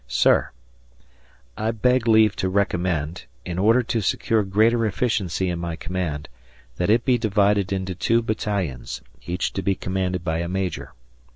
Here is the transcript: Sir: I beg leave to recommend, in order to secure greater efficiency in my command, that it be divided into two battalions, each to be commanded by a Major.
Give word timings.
Sir: 0.07 0.49
I 1.55 1.69
beg 1.69 2.07
leave 2.07 2.35
to 2.37 2.49
recommend, 2.49 3.25
in 3.45 3.59
order 3.59 3.83
to 3.83 4.01
secure 4.01 4.41
greater 4.41 4.83
efficiency 4.87 5.47
in 5.47 5.59
my 5.59 5.75
command, 5.75 6.27
that 6.77 6.89
it 6.89 7.05
be 7.05 7.19
divided 7.19 7.71
into 7.71 7.93
two 7.93 8.23
battalions, 8.23 9.03
each 9.27 9.53
to 9.53 9.61
be 9.61 9.75
commanded 9.75 10.23
by 10.23 10.39
a 10.39 10.47
Major. 10.47 10.93